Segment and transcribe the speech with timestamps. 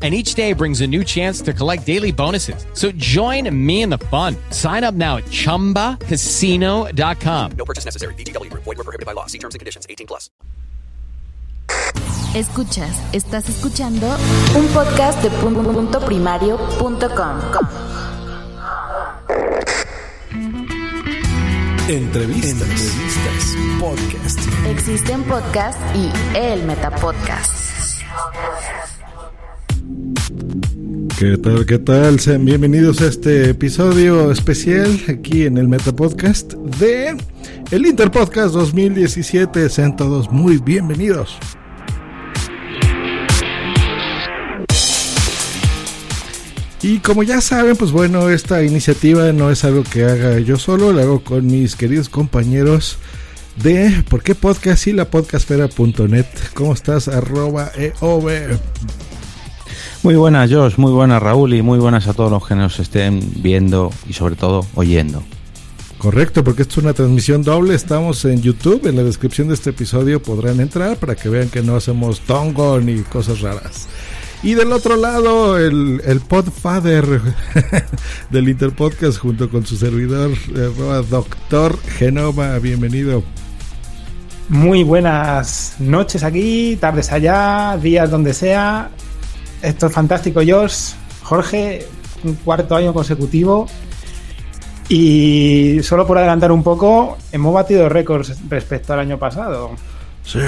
[0.00, 2.64] and each day brings a new chance to collect daily bonuses.
[2.72, 4.34] So join me in the fun.
[4.48, 7.52] Sign up now at ChumbaCasino.com.
[7.52, 8.14] No purchase necessary.
[8.14, 8.48] BGW.
[8.54, 9.26] Void were prohibited by law.
[9.26, 9.86] See terms and conditions.
[9.90, 10.30] 18 plus.
[12.34, 14.06] Escuchas, estás escuchando
[14.56, 17.40] un podcast de punto primario.com.
[21.88, 22.62] Entrevistas.
[22.62, 23.56] Entrevistas.
[23.80, 24.38] Podcast.
[24.68, 28.00] Existen podcasts y el Metapodcast.
[31.18, 31.66] ¿Qué tal?
[31.66, 32.18] ¿Qué tal?
[32.18, 37.16] Sean bienvenidos a este episodio especial aquí en el Metapodcast de
[37.70, 39.68] el Interpodcast 2017.
[39.68, 41.36] Sean todos muy bienvenidos.
[46.82, 50.92] Y como ya saben, pues bueno, esta iniciativa no es algo que haga yo solo,
[50.94, 52.96] la hago con mis queridos compañeros
[53.62, 54.86] de ¿Por qué podcast?
[54.86, 56.26] y la podcastfera.net.
[56.54, 57.08] ¿Cómo estás?
[57.08, 58.30] Arroba EOB.
[60.02, 63.20] Muy buenas, Josh, muy buenas, Raúl, y muy buenas a todos los que nos estén
[63.42, 65.22] viendo y sobre todo oyendo.
[65.98, 67.74] Correcto, porque esto es una transmisión doble.
[67.74, 68.86] Estamos en YouTube.
[68.86, 72.80] En la descripción de este episodio podrán entrar para que vean que no hacemos tongo
[72.80, 73.86] ni cosas raras.
[74.42, 77.04] Y del otro lado, el, el podfather
[78.30, 82.58] del Interpodcast junto con su servidor, eh, Doctor Genoma.
[82.58, 83.22] Bienvenido.
[84.48, 88.90] Muy buenas noches aquí, tardes allá, días donde sea.
[89.62, 90.92] Esto es fantástico, Josh.
[91.22, 91.86] Jorge,
[92.24, 93.66] un cuarto año consecutivo.
[94.88, 99.70] Y solo por adelantar un poco, hemos batido récords respecto al año pasado.
[100.24, 100.40] Sí.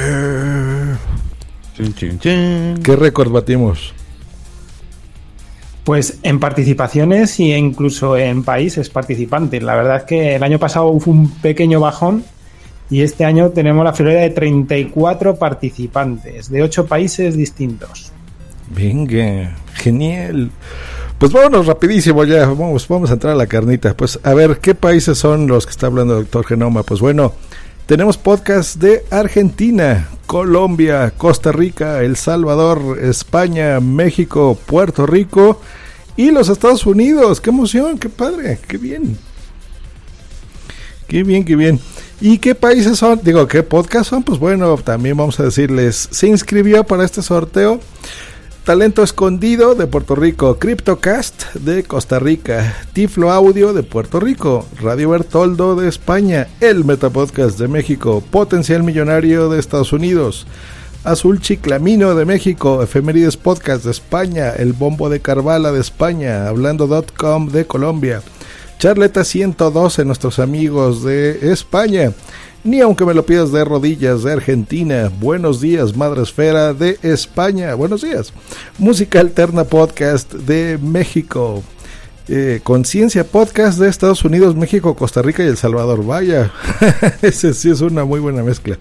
[2.20, 3.94] ¿Qué récord batimos?
[5.84, 9.62] Pues en participaciones y incluso en países participantes.
[9.62, 12.24] La verdad es que el año pasado fue un pequeño bajón
[12.90, 18.12] y este año tenemos la friolera de 34 participantes de 8 países distintos.
[18.68, 20.50] Venga, genial.
[21.18, 23.96] Pues vámonos rapidísimo ya, vamos, vamos a entrar a la carnita.
[23.96, 26.82] Pues a ver, ¿qué países son los que está hablando el doctor Genoma?
[26.82, 27.32] Pues bueno,
[27.86, 35.60] tenemos podcast de Argentina, Colombia, Costa Rica, El Salvador, España, México, Puerto Rico
[36.16, 37.40] y los Estados Unidos.
[37.40, 37.98] ¡Qué emoción!
[37.98, 38.58] ¡Qué padre!
[38.66, 39.16] ¡Qué bien!
[41.06, 41.78] ¡Qué bien, qué bien!
[42.20, 43.20] ¿Y qué países son?
[43.22, 44.22] Digo, ¿qué podcast son?
[44.22, 47.80] Pues bueno, también vamos a decirles, se inscribió para este sorteo
[48.64, 55.10] Talento Escondido de Puerto Rico, CryptoCast de Costa Rica, Tiflo Audio de Puerto Rico, Radio
[55.10, 60.46] Bertoldo de España, El Metapodcast de México, Potencial Millonario de Estados Unidos,
[61.02, 67.48] Azul Chiclamino de México, Efemérides Podcast de España, El Bombo de Carvala de España, Hablando.com
[67.48, 68.22] de Colombia,
[68.78, 72.12] Charleta 112, nuestros amigos de España,
[72.64, 75.11] ni aunque me lo pidas de rodillas de Argentina.
[75.20, 77.75] Buenos días, Madre Esfera de España.
[77.75, 78.32] Buenos días.
[78.79, 81.62] Música Alterna Podcast de México.
[82.29, 86.05] Eh, Conciencia Podcast de Estados Unidos, México, Costa Rica y El Salvador.
[86.05, 86.53] Vaya,
[87.23, 88.79] ese sí es una muy buena mezcla.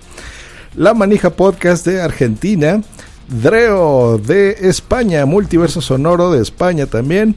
[0.75, 2.81] La Manija Podcast de Argentina.
[3.27, 7.35] Dreo de España, Multiverso Sonoro de España también.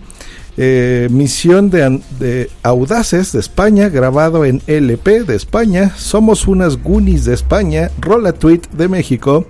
[0.56, 5.92] Eh, misión de, Audaces de España, grabado en LP de España.
[5.96, 7.90] Somos unas Goonies de España.
[8.00, 9.46] Rola Tweet de México.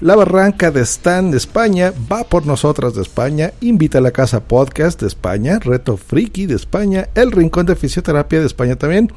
[0.00, 1.92] La Barranca de Stan de España.
[2.10, 3.52] Va por nosotras de España.
[3.60, 5.58] Invita a la Casa Podcast de España.
[5.58, 7.08] Reto Friki de España.
[7.14, 9.10] El Rincón de Fisioterapia de España también.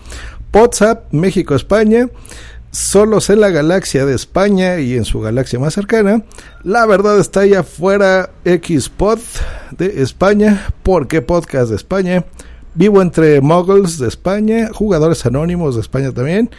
[0.53, 2.07] WhatsApp México España.
[2.75, 6.25] Solos en la galaxia de España y en su galaxia más cercana.
[6.62, 9.19] La verdad está allá afuera Xpod
[9.72, 10.74] de España.
[10.83, 12.25] ¿Por qué podcast de España?
[12.74, 16.50] Vivo entre Muggles de España, Jugadores Anónimos de España también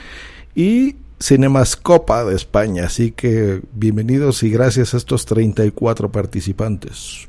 [0.55, 2.87] y Cinemascopa de España.
[2.87, 7.27] Así que bienvenidos y gracias a estos 34 participantes.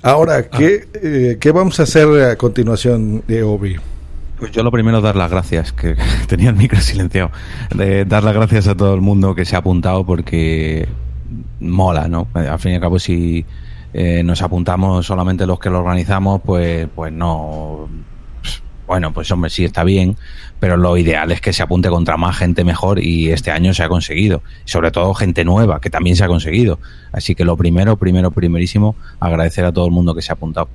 [0.00, 3.76] Ahora, ¿qué, eh, ¿qué vamos a hacer a continuación de Obi?
[4.42, 5.94] Pues yo lo primero dar las gracias, que
[6.26, 7.30] tenía el micro silenciado,
[7.76, 10.88] de dar las gracias a todo el mundo que se ha apuntado porque
[11.60, 12.26] mola, ¿no?
[12.34, 13.46] Al fin y al cabo si
[13.94, 17.88] eh, nos apuntamos solamente los que lo organizamos, pues, pues no,
[18.84, 20.16] bueno, pues hombre, sí está bien,
[20.58, 23.84] pero lo ideal es que se apunte contra más gente mejor y este año se
[23.84, 24.42] ha conseguido.
[24.64, 26.80] Sobre todo gente nueva, que también se ha conseguido.
[27.12, 30.68] Así que lo primero, primero, primerísimo, agradecer a todo el mundo que se ha apuntado.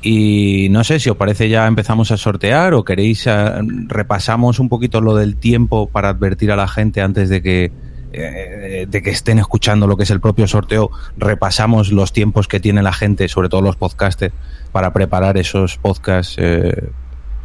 [0.00, 3.52] Y no sé si os parece ya empezamos a sortear o queréis eh,
[3.86, 7.72] repasamos un poquito lo del tiempo para advertir a la gente antes de que
[8.10, 12.58] eh, de que estén escuchando lo que es el propio sorteo, repasamos los tiempos que
[12.58, 14.32] tiene la gente, sobre todo los podcasters,
[14.72, 16.90] para preparar esos podcasts eh,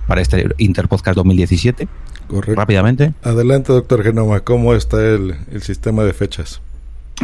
[0.08, 1.88] para este Interpodcast 2017.
[2.28, 2.56] Correcto.
[2.56, 3.14] Rápidamente.
[3.24, 6.62] Adelante, doctor Genoma, ¿cómo está el, el sistema de fechas?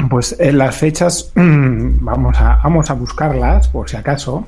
[0.10, 4.48] Pues en las fechas vamos a, vamos a buscarlas por si acaso.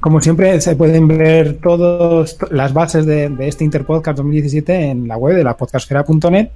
[0.00, 5.34] Como siempre, se pueden ver todas las bases de, este Interpodcast 2017 en la web
[5.34, 6.50] de la podcastfera.net.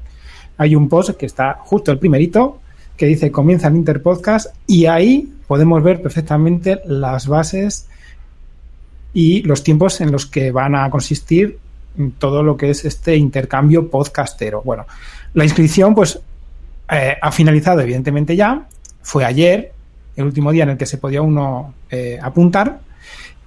[0.59, 2.61] Hay un post que está justo el primerito
[2.97, 7.89] que dice comienza el Interpodcast y ahí podemos ver perfectamente las bases
[9.13, 11.59] y los tiempos en los que van a consistir
[12.19, 14.63] todo lo que es este intercambio podcastero.
[14.63, 14.87] Bueno,
[15.35, 16.21] la inscripción pues
[16.89, 18.69] eh, ha finalizado evidentemente ya,
[19.03, 19.73] fue ayer,
[20.15, 22.92] el último día en el que se podía uno eh, apuntar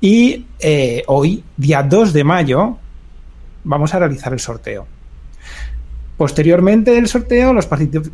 [0.02, 2.78] y eh, hoy, día 2 de mayo,
[3.64, 4.86] vamos a realizar el sorteo.
[6.18, 7.68] Posteriormente del sorteo, los,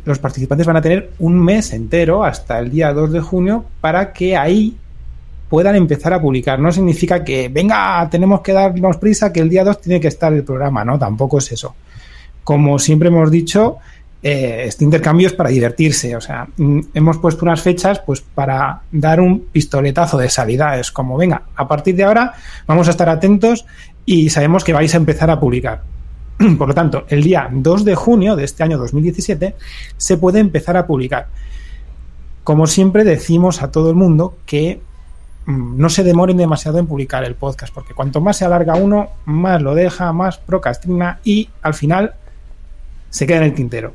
[0.04, 4.12] los, participantes van a tener un mes entero hasta el día 2 de junio para
[4.12, 4.76] que ahí
[5.48, 6.58] puedan empezar a publicar.
[6.58, 10.32] No significa que, venga, tenemos que darnos prisa, que el día 2 tiene que estar
[10.32, 10.98] el programa, ¿no?
[10.98, 11.74] Tampoco es eso.
[12.42, 13.76] Como siempre hemos dicho,
[14.22, 16.14] eh, este intercambio es para divertirse.
[16.16, 20.78] O sea, mm, hemos puesto unas fechas pues para dar un pistoletazo de salida.
[20.78, 22.34] Es como, venga, a partir de ahora
[22.66, 23.64] vamos a estar atentos
[24.04, 25.82] y sabemos que vais a empezar a publicar.
[26.58, 29.56] Por lo tanto, el día 2 de junio de este año 2017
[29.96, 31.28] se puede empezar a publicar.
[32.44, 34.80] Como siempre decimos a todo el mundo que
[35.46, 39.10] mm, no se demoren demasiado en publicar el podcast, porque cuanto más se alarga uno,
[39.24, 42.14] más lo deja, más procrastina y al final
[43.10, 43.94] se queda en el tintero.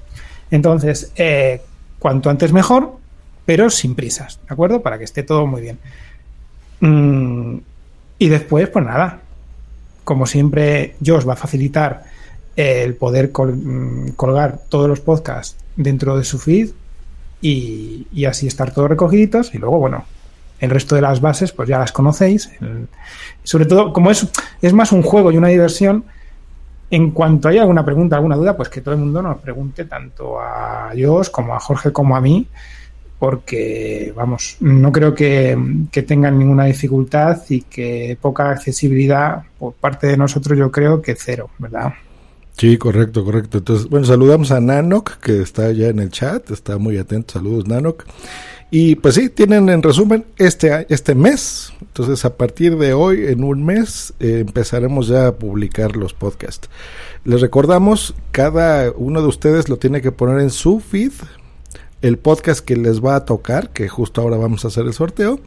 [0.52, 1.62] Entonces, eh,
[2.00, 2.98] cuanto antes mejor,
[3.46, 4.82] pero sin prisas, ¿de acuerdo?
[4.82, 5.80] Para que esté todo muy bien.
[6.80, 7.58] Mm,
[8.20, 9.22] y después, pues nada,
[10.04, 12.04] como siempre, yo os va a facilitar
[12.56, 16.70] el poder mm, colgar todos los podcasts dentro de su feed
[17.42, 19.54] y, y, así estar todos recogiditos.
[19.54, 20.06] Y luego, bueno,
[20.60, 22.50] el resto de las bases, pues ya las conocéis.
[23.44, 24.28] Sobre todo, como es,
[24.62, 26.06] es más un juego y una diversión,
[26.90, 30.40] en cuanto haya alguna pregunta, alguna duda, pues que todo el mundo nos pregunte tanto
[30.40, 32.48] a Josh como a Jorge como a mí,
[33.20, 35.58] porque, vamos, no creo que,
[35.92, 41.16] que, tengan ninguna dificultad y que poca accesibilidad por parte de nosotros, yo creo que
[41.16, 41.94] cero, ¿verdad?
[42.58, 43.60] Sí, correcto, correcto.
[43.60, 47.34] Entonces, bueno, saludamos a Nanok, que está ya en el chat, está muy atento.
[47.34, 48.04] Saludos, Nanok.
[48.70, 51.72] Y pues sí, tienen en resumen este, este mes.
[51.82, 56.70] Entonces, a partir de hoy, en un mes, eh, empezaremos ya a publicar los podcasts.
[57.24, 61.14] Les recordamos, cada uno de ustedes lo tiene que poner en su feed,
[62.02, 65.40] el podcast que les va a tocar, que justo ahora vamos a hacer el sorteo.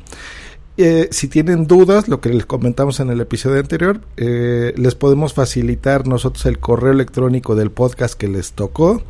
[0.79, 5.35] Eh, si tienen dudas, lo que les comentamos en el episodio anterior, eh, les podemos
[5.35, 9.03] facilitar nosotros el correo electrónico del podcast que les tocó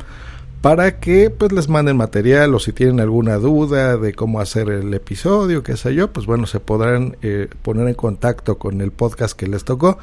[0.61, 4.93] para que pues les manden material o si tienen alguna duda de cómo hacer el
[4.93, 9.37] episodio, qué sé yo, pues bueno, se podrán eh, poner en contacto con el podcast
[9.37, 9.97] que les tocó.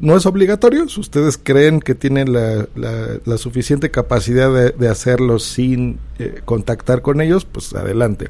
[0.00, 4.88] No es obligatorio, si ustedes creen que tienen la, la, la suficiente capacidad de, de
[4.88, 8.28] hacerlo sin eh, contactar con ellos, pues adelante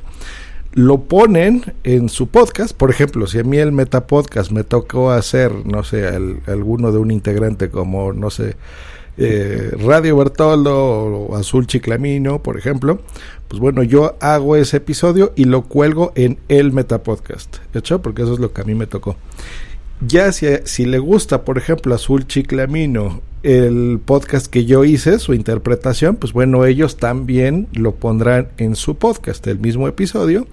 [0.74, 2.76] lo ponen en su podcast.
[2.76, 6.98] Por ejemplo, si a mí el Metapodcast me tocó hacer, no sé, el, alguno de
[6.98, 8.56] un integrante como, no sé,
[9.16, 13.00] eh, Radio Bertoldo o Azul Chiclamino, por ejemplo,
[13.48, 18.02] pues bueno, yo hago ese episodio y lo cuelgo en el Metapodcast, ¿hecho?
[18.02, 19.16] Porque eso es lo que a mí me tocó.
[20.00, 25.34] Ya si, si le gusta, por ejemplo, Azul Chiclamino, el podcast que yo hice, su
[25.34, 30.46] interpretación, pues bueno, ellos también lo pondrán en su podcast, el mismo episodio.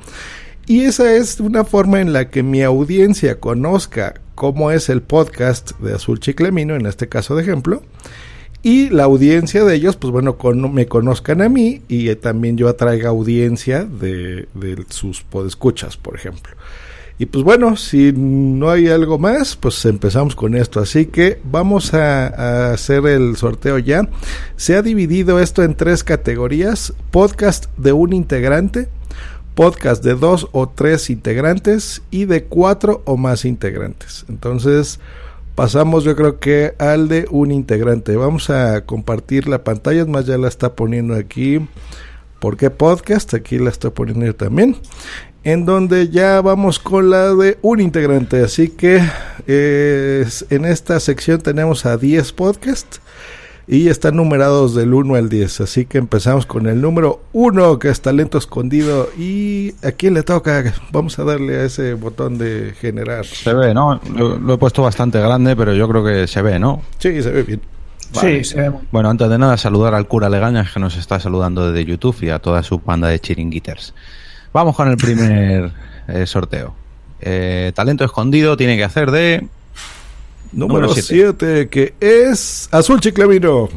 [0.67, 5.71] Y esa es una forma en la que mi audiencia conozca cómo es el podcast
[5.79, 7.81] de Azul Chiclamino, en este caso de ejemplo,
[8.63, 12.57] y la audiencia de ellos, pues bueno, con, me conozcan a mí y eh, también
[12.57, 14.47] yo atraiga audiencia de,
[14.89, 16.53] sus podescuchas, por ejemplo.
[17.17, 20.79] Y pues bueno, si no hay algo más, pues empezamos con esto.
[20.79, 24.07] Así que vamos a, hacer el sorteo ya.
[24.57, 26.93] Se ha dividido esto en tres categorías.
[27.11, 28.89] Podcast de un integrante,
[29.55, 34.25] podcast de dos o tres integrantes y de cuatro o más integrantes.
[34.27, 34.99] Entonces
[35.61, 38.15] pasamos yo creo que al de un integrante.
[38.15, 41.59] Vamos a compartir la pantalla, más ya la está poniendo aquí.
[42.39, 43.35] ¿Por qué podcast?
[43.35, 44.75] Aquí la estoy poniendo también
[45.43, 48.43] en donde ya vamos con la de un integrante.
[48.43, 49.03] Así que
[49.45, 52.99] eh, en esta sección tenemos a 10 podcasts
[53.71, 55.61] y están numerados del 1 al 10.
[55.61, 59.07] Así que empezamos con el número 1, que es talento escondido.
[59.17, 60.73] ¿Y a quién le toca?
[60.91, 63.25] Vamos a darle a ese botón de generar.
[63.25, 64.01] Se ve, ¿no?
[64.13, 66.81] Lo, lo he puesto bastante grande, pero yo creo que se ve, ¿no?
[66.97, 67.61] Sí, se ve bien.
[68.13, 68.43] Vale.
[68.43, 68.73] Sí, se ve.
[68.91, 72.29] Bueno, antes de nada, saludar al cura Legañas que nos está saludando desde YouTube y
[72.29, 73.93] a toda su banda de chiringuiters.
[74.51, 75.71] Vamos con el primer
[76.09, 76.75] eh, sorteo.
[77.21, 79.47] Eh, talento escondido tiene que hacer de.
[80.51, 83.69] Número 7, que es Azul Chiclamino.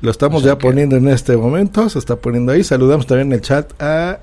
[0.00, 2.62] Lo estamos O sea ya que- poniendo en este momento, se está poniendo ahí.
[2.62, 4.20] Saludamos también en el chat a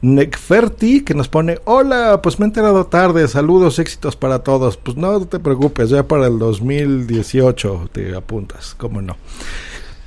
[0.00, 4.76] Necferti que nos pone, hola, pues me he enterado tarde, saludos, éxitos para todos.
[4.76, 9.16] Pues no te preocupes, ya para el 2018 te apuntas, cómo no.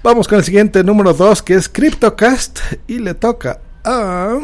[0.03, 4.38] Vamos con el siguiente, número 2, que es CryptoCast, y le toca a...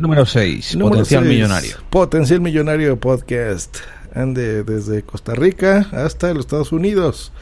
[0.00, 1.76] Número 6, Número potencial seis, millonario.
[1.90, 3.76] Potencial Millonario Podcast.
[4.14, 7.32] Ande desde Costa Rica hasta los Estados Unidos.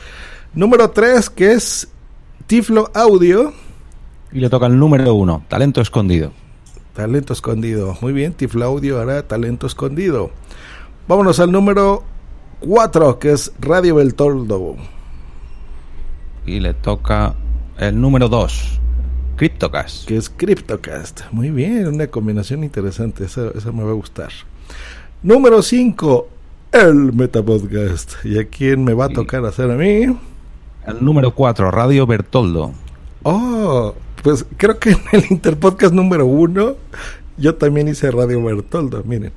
[0.55, 1.87] Número 3, que es
[2.49, 3.53] Tiflo Audio.
[4.33, 6.33] Y le toca el número 1, talento escondido.
[6.95, 7.97] Talento escondido.
[8.01, 10.33] Muy bien, Tiflo Audio hará talento escondido.
[11.07, 12.03] Vámonos al número
[12.59, 14.75] 4, que es Radio Beltoldo.
[16.45, 17.37] Y le toca
[17.79, 18.81] el número 2,
[19.39, 20.09] Cryptocast.
[20.09, 21.31] Que es CryptoCast.
[21.31, 23.25] Muy bien, una combinación interesante.
[23.25, 24.31] Esa, esa me va a gustar.
[25.23, 26.29] Número 5,
[26.73, 28.25] el Metapodcast.
[28.25, 30.07] ¿Y a quién me va a tocar hacer a mí?
[30.87, 32.73] El número 4, Radio Bertoldo.
[33.23, 36.75] Oh, pues creo que en el Interpodcast número uno
[37.37, 39.33] yo también hice Radio Bertoldo, miren.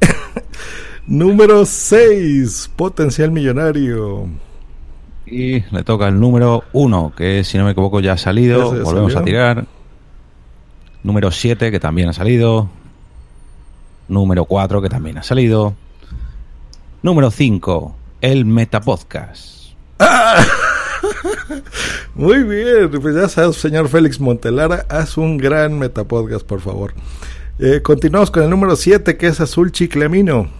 [1.08, 4.28] número 6, Potencial Millonario.
[5.30, 8.76] Y le toca el número 1, que si no me equivoco ya ha salido.
[8.76, 9.20] Ya Volvemos salió.
[9.20, 9.66] a tirar.
[11.02, 12.68] Número 7, que también ha salido.
[14.08, 15.74] Número 4, que también ha salido.
[17.02, 19.70] Número 5, el Metapodcast.
[22.14, 26.92] Muy bien, pues ya sabes, señor Félix Montelara, haz un gran Metapodcast, por favor.
[27.58, 30.50] Eh, continuamos con el número 7, que es Azul Chiclamino.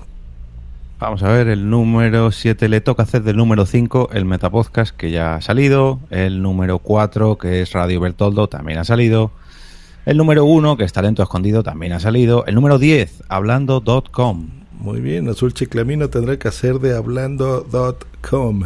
[1.00, 5.10] Vamos a ver, el número 7 le toca hacer del número 5 el Metapodcast, que
[5.10, 5.98] ya ha salido.
[6.10, 9.30] El número 4, que es Radio Bertoldo, también ha salido.
[10.04, 12.44] El número 1, que es Talento Escondido, también ha salido.
[12.44, 14.50] El número 10, hablando.com.
[14.72, 18.64] Muy bien, Azul Chiclamino tendrá que hacer de hablando.com.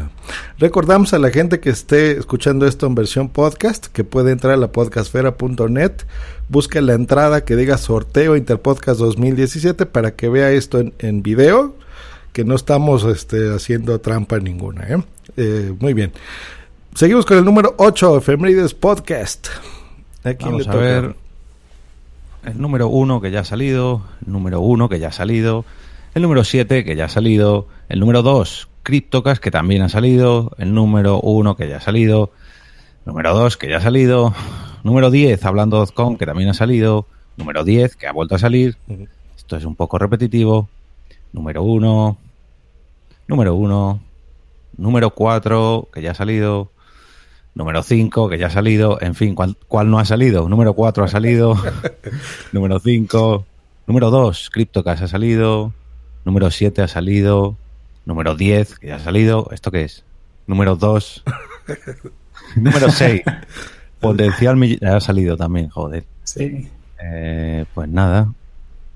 [0.58, 4.56] Recordamos a la gente que esté escuchando esto en versión podcast que puede entrar a
[4.56, 5.92] la podcastfera.net,
[6.48, 11.76] busca la entrada que diga sorteo Interpodcast 2017 para que vea esto en, en video,
[12.34, 14.82] que no estamos este, haciendo trampa ninguna.
[14.88, 15.02] ¿eh?
[15.36, 16.12] Eh, muy bien.
[16.92, 19.46] Seguimos con el número 8, Efemérides Podcast.
[20.24, 21.14] ¿A quién Vamos le a ver.
[22.44, 24.02] El número 1 que ya ha salido.
[24.26, 25.64] El número 1 que ya ha salido.
[26.16, 27.68] El número 7 que ya ha salido.
[27.88, 30.50] El número 2, Cryptocast, que también ha salido.
[30.58, 32.32] El número 1 que ya ha salido.
[33.06, 34.34] Número 2 que ya ha salido.
[34.82, 37.06] Número 10, hablando.com, que también ha salido.
[37.36, 38.76] Número 10 que ha vuelto a salir.
[39.36, 40.68] Esto es un poco repetitivo.
[41.34, 42.16] Número 1.
[43.26, 44.00] Número 1.
[44.76, 46.70] Número 4 que ya ha salido.
[47.56, 48.98] Número 5, que ya ha salido.
[49.00, 50.48] En fin, ¿cuál, cuál no ha salido?
[50.48, 51.56] Número 4 ha salido.
[52.52, 53.46] número 5.
[53.88, 55.72] Número 2, CryptoCast ha salido.
[56.24, 57.56] Número 7 ha salido.
[58.06, 59.48] Número 10, que ya ha salido.
[59.50, 60.04] ¿Esto qué es?
[60.46, 61.24] Número 2.
[62.56, 63.22] número 6.
[63.98, 66.04] Potencial ha salido también, joder.
[66.22, 66.68] Sí.
[67.02, 68.32] Eh, pues nada.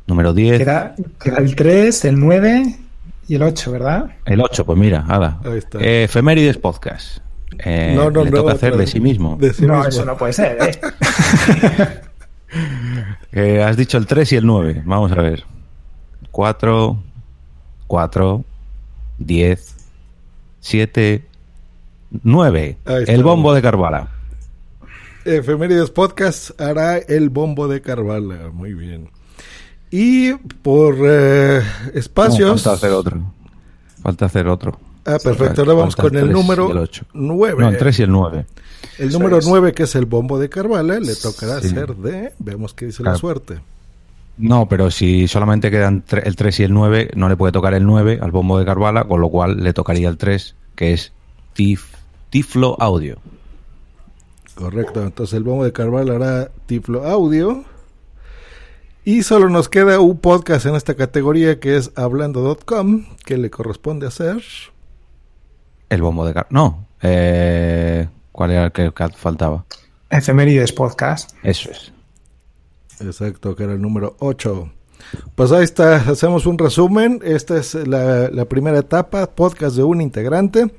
[0.09, 0.59] Número 10.
[0.59, 2.77] Queda, queda el 3, el 9
[3.29, 4.11] y el 8, ¿verdad?
[4.25, 5.39] El 8, pues mira, nada.
[5.45, 5.79] Ahí está.
[5.81, 7.19] Eh, Efemérides Podcast.
[7.59, 9.37] Eh, No, no, le no, toca hacer otra de sí mismo.
[9.39, 9.89] De sí no, mismo.
[9.89, 10.81] eso no puede ser, ¿eh?
[13.33, 14.83] Eh, has dicho el 3 y el 9.
[14.87, 15.45] Vamos a ver.
[16.31, 16.99] 4,
[17.87, 18.45] 4,
[19.19, 19.77] 10,
[20.61, 21.25] 7,
[22.23, 22.79] 9.
[22.87, 23.13] Ahí está.
[23.13, 24.09] El bombo de Carvala.
[25.27, 28.49] Efemérides Podcast hará el bombo de Carvala.
[28.51, 29.11] Muy bien.
[29.91, 31.63] Y por eh,
[31.95, 32.49] espacios.
[32.51, 33.23] No, falta hacer otro.
[34.03, 34.79] Falta hacer otro.
[35.05, 35.63] Ah, perfecto.
[35.63, 37.05] Ahora vamos Falta con el número el ocho.
[37.15, 37.57] 9.
[37.63, 38.47] No, el 3 y el 9.
[38.99, 39.47] El número es.
[39.47, 41.69] 9, que es el bombo de Carvala, le tocará Sí.
[41.69, 42.33] hacer de.
[42.39, 43.19] Veamos qué dice la Claro.
[43.19, 43.61] suerte.
[44.37, 47.85] No, pero si solamente quedan el 3 y el 9, no le puede tocar el
[47.87, 51.13] 9 al bombo de Carvala, con lo cual le tocaría el 3, que es
[51.55, 51.87] Tif,
[52.31, 53.17] Tiflo Audio.
[54.55, 55.03] Correcto.
[55.03, 57.65] Entonces el bombo de Carvala hará Tiflo Audio.
[59.09, 64.07] Y solo nos queda un podcast en esta categoría que es hablando.com, que le corresponde
[64.07, 64.43] hacer.
[65.89, 66.35] El bombo de.
[66.51, 66.87] No.
[67.01, 69.65] Eh, ¿Cuál era el que faltaba?
[70.11, 71.35] Efemérides Podcast.
[71.43, 71.91] Eso es.
[73.01, 74.71] Exacto, que era el número 8.
[75.35, 77.21] Pues ahí está, hacemos un resumen.
[77.25, 80.71] Esta es la, la primera etapa, podcast de un integrante.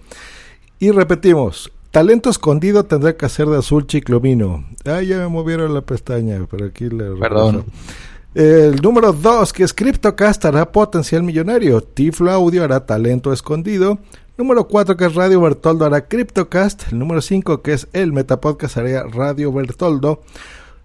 [0.77, 4.65] Y repetimos, talento escondido tendrá que hacer de azul chiclomino.
[4.85, 7.65] Ah, ya me movieron la pestaña, pero aquí le Perdón.
[8.35, 11.81] El número 2, que es CryptoCast hará potencial millonario.
[11.81, 13.97] Tiflo Audio hará talento escondido.
[14.37, 16.91] Número 4, que es Radio Bertoldo, hará CryptoCast.
[16.91, 20.21] El número 5, que es el Metapodcast, hará Radio Bertoldo.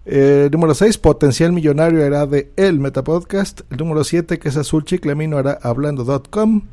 [0.07, 3.61] Eh, número 6, Potencial Millonario hará de El Metapodcast.
[3.69, 6.63] El número 7, que es Azul Chiclamino, hará Hablando.com.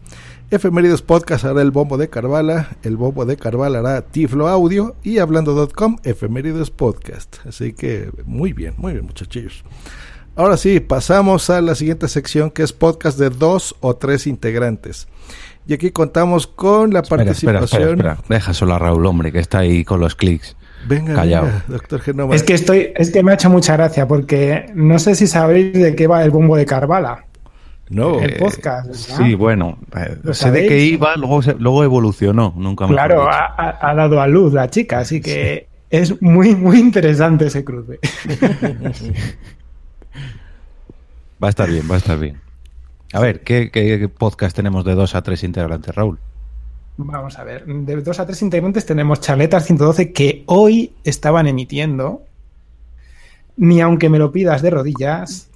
[0.51, 2.77] Efemérides Podcast hará El Bombo de Carvala.
[2.83, 4.97] El Bombo de Carvala hará Tiflo Audio.
[5.03, 7.37] Y Hablando.com, Efemérides Podcast.
[7.47, 9.65] Así que muy bien, muy bien, muchachillos.
[10.35, 15.07] Ahora sí, pasamos a la siguiente sección que es podcast de dos o tres integrantes.
[15.67, 17.91] Y aquí contamos con la Espera, espera, participación.
[17.99, 18.29] espera, espera.
[18.37, 20.57] Deja solo a Raúl, hombre, que está ahí con los clics.
[20.89, 21.45] Venga, Callao.
[21.45, 22.35] venga, doctor Genoma.
[22.35, 25.73] Es que estoy, es que me ha hecho mucha gracia porque no sé si sabéis
[25.75, 27.27] de qué va el bombo de Carvala.
[27.91, 29.27] No, El podcast, ¿verdad?
[29.27, 29.79] Sí, bueno.
[29.97, 32.55] eh, ¿Lo sé de qué iba, luego, se- luego evolucionó.
[32.57, 33.29] Nunca mejor Claro, dicho.
[33.31, 37.63] ha, ha- ha dado a luz la chica, así que es muy, muy interesante ese
[37.65, 37.99] cruce.
[41.43, 42.41] Va a estar bien, va a estar bien.
[43.13, 46.21] A ver, ¿qué, podcast tenemos de dos a tres integrantes, Raúl?
[46.97, 52.23] Vamos a ver, de dos a tres integrantes tenemos Charletas 112 que hoy estaban emitiendo.
[53.57, 55.51] Ni aunque me lo pidas de rodillas.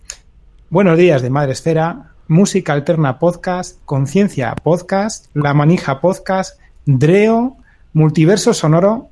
[0.70, 2.14] Buenos días de Madre Esfera.
[2.26, 3.78] Música Alterna Podcast.
[3.84, 5.26] Conciencia Podcast.
[5.34, 6.60] La Manija Podcast.
[6.84, 7.58] Dreo.
[7.92, 9.10] Multiverso Sonoro.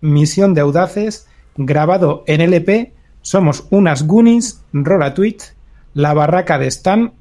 [0.00, 1.28] Misión de Audaces.
[1.56, 2.94] Grabado en LP.
[3.20, 4.64] Somos unas Goonies.
[4.72, 5.55] Rola Tweet.
[5.96, 7.14] La Barraca de Stan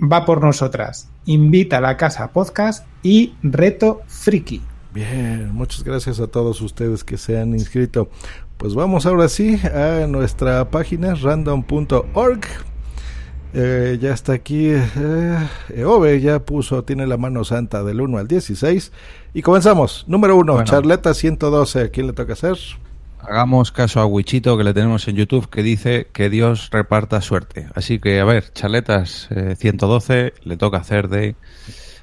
[0.00, 1.08] va por nosotras.
[1.26, 4.62] Invita a la casa podcast y reto friki.
[4.92, 8.08] Bien, muchas gracias a todos ustedes que se han inscrito.
[8.56, 12.42] Pues vamos ahora sí a nuestra página random.org.
[13.52, 14.68] Eh, ya está aquí.
[14.68, 18.92] Eh, Eove ya puso, tiene la mano santa del 1 al 16.
[19.34, 20.04] Y comenzamos.
[20.06, 20.64] Número 1, Bueno.
[20.70, 21.80] Charleta 112.
[21.80, 22.56] ¿A quién le toca hacer?
[23.28, 27.68] Hagamos caso a Wichito que le tenemos en YouTube que dice que Dios reparta suerte.
[27.74, 31.34] Así que, a ver, charletas eh, 112, le toca hacer de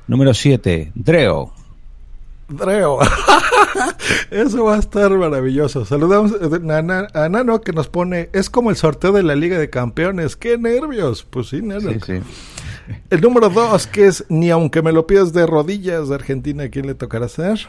[0.08, 1.54] número 7, Dreo.
[2.50, 3.00] Dreo.
[4.32, 5.86] Eso va a estar maravilloso.
[5.86, 9.36] Saludamos eh, a, Na- a Nano que nos pone, es como el sorteo de la
[9.36, 10.36] Liga de Campeones.
[10.36, 11.24] ¡Qué nervios!
[11.30, 11.92] Pues sí, Nano.
[11.92, 12.14] Sí, sí.
[13.10, 16.70] El número dos, que es ni aunque me lo pidas de rodillas de Argentina, ¿a
[16.70, 17.68] quién le tocará hacer?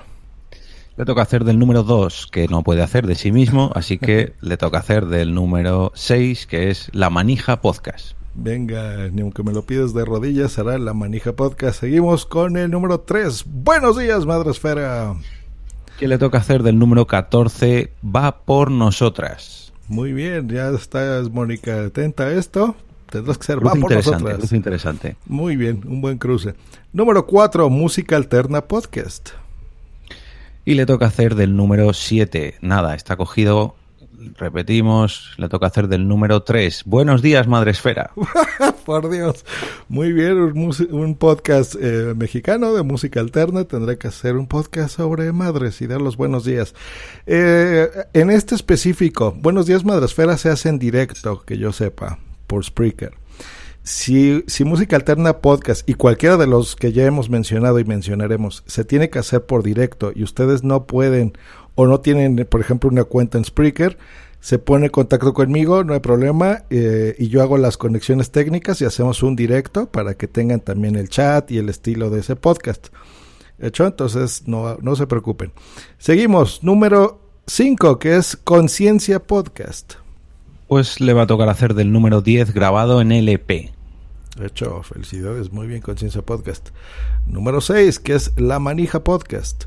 [0.96, 4.34] Le toca hacer del número 2, que no puede hacer de sí mismo, así que
[4.40, 8.14] le toca hacer del número 6, que es La Manija Podcast.
[8.34, 11.80] Venga, ni aunque me lo pidas de rodillas, será la manija podcast.
[11.80, 13.44] Seguimos con el número tres.
[13.46, 15.14] Buenos días, Madre Esfera.
[15.98, 19.74] Que le toca hacer del número 14, Va por Nosotras.
[19.86, 22.74] Muy bien, ya estás, Mónica, atenta a esto.
[23.10, 24.52] Tendrás que ser Cruce va por nosotras.
[24.52, 25.16] interesante.
[25.26, 26.54] Muy bien, un buen cruce.
[26.94, 29.32] Número cuatro, Música Alterna Podcast.
[30.64, 32.56] Y le toca hacer del número 7.
[32.60, 33.74] Nada, está cogido.
[34.38, 36.84] Repetimos, le toca hacer del número 3.
[36.86, 38.12] Buenos días, Madre Esfera.
[38.86, 39.44] Por Dios.
[39.88, 43.64] Muy bien, un, podcast eh, mexicano de música alterna.
[43.64, 46.74] Tendrá que hacer un podcast sobre madres y dar los buenos días.
[47.26, 52.64] Eh, en este específico, Buenos días Madresfera se hace en directo, que yo sepa, por
[52.64, 53.21] Spreaker.
[53.84, 58.62] Si, si música alterna podcast y cualquiera de los que ya hemos mencionado y mencionaremos
[58.66, 61.32] se tiene que hacer por directo y ustedes no pueden
[61.74, 63.98] o no tienen, por ejemplo, una cuenta en Spreaker,
[64.40, 68.80] se pone en contacto conmigo, no hay problema, eh, y yo hago las conexiones técnicas
[68.80, 72.36] y hacemos un directo para que tengan también el chat y el estilo de ese
[72.36, 72.88] podcast.
[73.58, 73.86] ¿Hecho?
[73.86, 75.52] Entonces, no, no se preocupen.
[75.96, 80.01] Seguimos, número 5, que es Conciencia Podcast.
[80.72, 83.72] Pues le va a tocar hacer del número 10 grabado en LP.
[84.38, 86.70] De hecho, felicidades, muy bien, Conciencia Podcast.
[87.26, 89.64] Número 6, que es La Manija Podcast.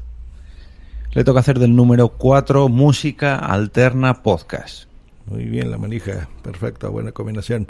[1.11, 4.85] Le toca hacer del número 4 Música Alterna Podcast.
[5.27, 7.67] Muy bien, La Manija, perfecto, buena combinación.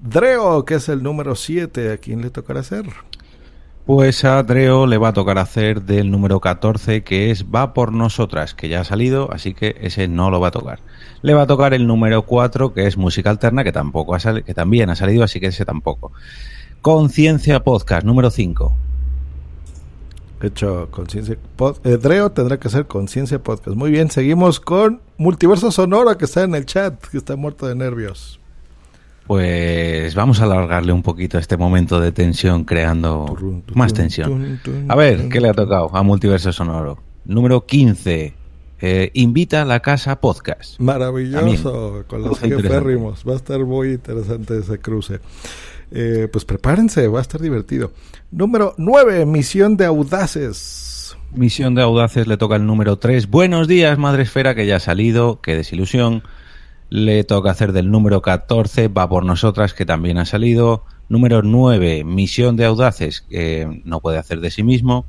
[0.00, 2.86] Dreo, que es el número 7, ¿a quién le tocará hacer?
[3.86, 7.92] Pues a Dreo le va a tocar hacer del número 14, que es Va por
[7.92, 10.80] Nosotras, que ya ha salido, así que ese no lo va a tocar.
[11.22, 14.54] Le va a tocar el número 4, que es Música Alterna, que, tampoco ha que
[14.54, 16.12] también ha salido, así que ese tampoco.
[16.82, 18.76] Conciencia Podcast, número 5.
[20.40, 21.36] De hecho, Conciencia
[21.84, 23.76] eh, Dreo tendrá que hacer Conciencia Podcast.
[23.76, 27.74] Muy bien, seguimos con Multiverso Sonoro, que está en el chat, que está muerto de
[27.74, 28.39] nervios.
[29.30, 33.36] Pues vamos a alargarle un poquito este momento de tensión creando
[33.74, 34.60] más tensión.
[34.88, 35.28] A ver.
[35.28, 36.98] ¿qué le ha tocado a Multiverso Sonoro?
[37.26, 38.34] Número 15.
[38.80, 40.80] eh, invita a la casa podcast.
[40.80, 43.22] Maravilloso, con los jeférrimos.
[43.24, 45.20] Va a estar muy interesante ese cruce.
[45.92, 47.92] Eh, pues prepárense, va a estar divertido.
[48.32, 51.16] Número 9, Misión de Audaces.
[51.32, 53.30] Misión de Audaces le toca el número 3.
[53.30, 55.40] Buenos días, Madre Esfera, que ya ha salido.
[55.40, 56.24] Qué desilusión.
[56.90, 58.88] Le toca hacer del número 14.
[58.88, 60.84] Va por nosotras, que también ha salido.
[61.08, 62.04] Número 9.
[62.04, 65.06] Misión de Audaces, que no puede hacer de sí mismo.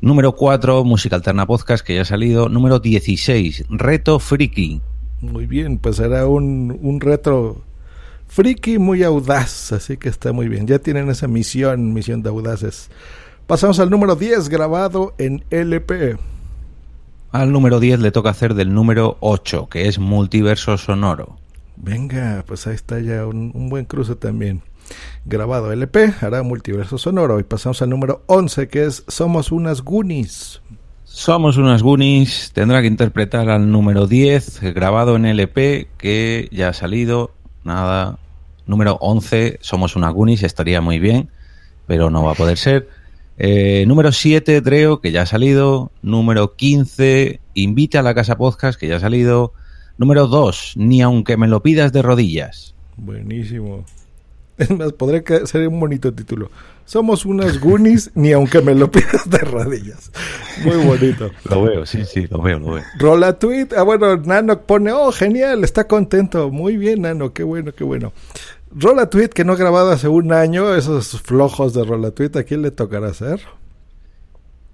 [0.00, 0.84] Número 4.
[0.84, 2.48] Música Alterna Podcast, que ya ha salido.
[2.48, 3.66] Número 16.
[3.70, 4.82] Reto Friki.
[5.20, 7.62] Muy bien, pues será un, un retro
[8.26, 10.66] friki muy audaz, así que está muy bien.
[10.66, 12.90] Ya tienen esa misión, misión de audaces.
[13.46, 16.16] Pasamos al número 10, grabado en LP.
[17.32, 21.38] Al número 10 le toca hacer del número 8, que es Multiverso Sonoro.
[21.76, 24.62] Venga, pues ahí está ya un, un buen cruce también.
[25.24, 27.40] Grabado LP, hará multiverso sonoro.
[27.40, 30.60] Y pasamos al número 11, que es Somos unas Goonies.
[31.04, 36.72] Somos unas Goonies, tendrá que interpretar al número 10, grabado en LP, que ya ha
[36.72, 37.32] salido.
[37.64, 38.18] Nada.
[38.66, 41.30] Número 11, Somos unas Goonies, estaría muy bien,
[41.86, 42.88] pero no va a poder ser.
[43.38, 45.90] Eh, número 7, Dreo, que ya ha salido.
[46.02, 49.52] Número 15, Invita a la Casa Podcast, que ya ha salido.
[49.98, 52.74] Número 2, Ni aunque me lo pidas de rodillas.
[52.96, 53.84] Buenísimo.
[54.58, 56.50] Es más, podría ser un bonito título.
[56.84, 60.10] Somos unas Goonies, ni aunque me lo pidas de rodillas.
[60.64, 61.30] Muy bonito.
[61.48, 62.84] Lo veo, sí, sí, lo veo, lo veo.
[62.98, 63.68] Rola tweet.
[63.76, 66.50] Ah, bueno, Nano pone, oh, genial, está contento.
[66.50, 68.12] Muy bien, Nano, qué bueno, qué bueno.
[68.74, 72.62] Rola tweet que no grabado hace un año, esos flojos de Rola tweet, ¿a quién
[72.62, 73.40] le tocará hacer?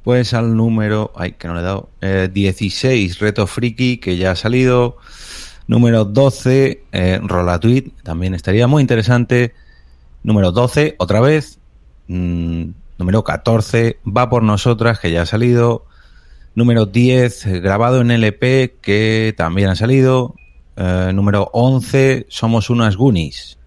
[0.04, 4.30] Pues al número, ay, que no le he dado, eh, 16, Reto Friki, que ya
[4.30, 4.96] ha salido.
[5.66, 7.20] Número 12, eh,
[7.60, 9.52] Tweet, también estaría muy interesante.
[10.22, 11.58] Número 12, otra vez.
[12.06, 15.84] Mm, número 14, Va por Nosotras, que ya ha salido.
[16.54, 20.34] Número 10, eh, grabado en LP, que también ha salido.
[20.76, 23.57] Eh, número 11, Somos unas Goonies.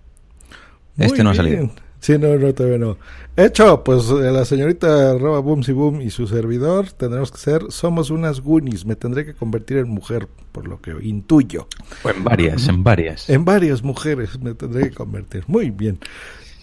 [1.02, 1.56] Este Muy no ha bien.
[1.56, 1.72] salido.
[2.00, 2.98] Sí, no, no, todavía no.
[3.38, 7.62] Hecho, pues eh, la señorita arroba boom si boom y su servidor tendremos que ser,
[7.70, 11.68] somos unas Goonies, me tendré que convertir en mujer, por lo que intuyo.
[12.04, 13.30] O en varias, en varias.
[13.30, 15.44] En varias mujeres me tendré que convertir.
[15.48, 16.00] Muy bien.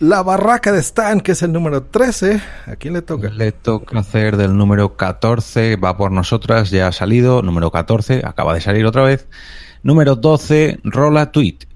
[0.01, 3.31] La barraca de Stan, que es el número 13, ¿a quién le toca?
[3.31, 7.42] Le toca hacer del número 14, va por nosotras, ya ha salido.
[7.42, 9.27] Número 14, acaba de salir otra vez.
[9.83, 11.67] Número 12, Rola Tweet.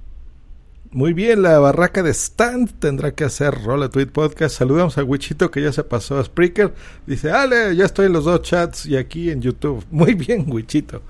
[0.94, 4.58] Muy bien, la barraca de Stan tendrá que hacer Rola Tweet Podcast.
[4.58, 6.74] Saludamos a Wichito que ya se pasó a Spreaker.
[7.06, 9.82] Dice, Ale, ya estoy en los dos chats y aquí en YouTube.
[9.90, 11.00] Muy bien, Wichito.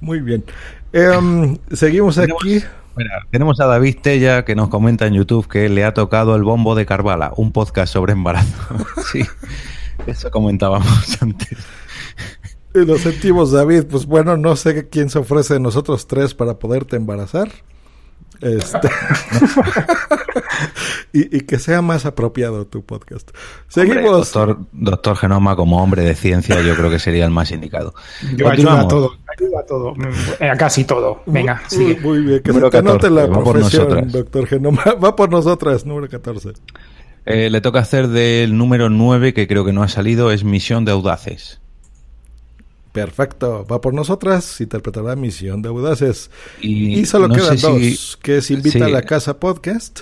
[0.00, 0.42] Muy bien.
[0.90, 2.62] Em, seguimos aquí.
[2.96, 6.42] Mira, tenemos a David Tella que nos comenta en YouTube que le ha tocado el
[6.42, 8.56] bombo de Carvala, un podcast sobre embarazo.
[9.12, 9.20] sí,
[10.06, 10.88] eso comentábamos
[11.20, 11.58] antes.
[12.74, 13.84] Y Lo sentimos, David.
[13.84, 17.50] Pues bueno, no sé quién se ofrece de nosotros tres para poderte embarazar.
[18.40, 18.88] Este.
[21.12, 23.30] y, y que sea más apropiado tu podcast.
[23.68, 24.32] Seguimos.
[24.32, 27.94] Doctor, doctor Genoma, como hombre de ciencia, yo creo que sería el más indicado.
[28.36, 29.94] Yo ayudo a todo, ayudo a todo,
[30.40, 31.22] eh, a casi todo.
[31.26, 32.00] Venga, Muy- sigue.
[32.00, 34.12] Muy bien, que Número se te note 14, la va por profesión, nosotras.
[34.12, 34.84] doctor Genoma.
[35.02, 36.52] Va por nosotras, número 14.
[37.24, 40.84] Eh, le toca hacer del número 9, que creo que no ha salido, es Misión
[40.84, 41.60] de Audaces.
[42.96, 46.30] Perfecto, va por nosotras, interpretará Misión de Audaces.
[46.62, 50.00] Y, Y, solo no quedan dos, si- que es Invita sí, a la Casa Podcast.